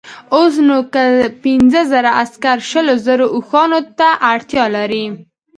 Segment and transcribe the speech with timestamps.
[0.35, 1.03] اوس نو که
[1.43, 5.05] پنځه زره عسکر شلو زرو اوښانو ته اړتیا لري.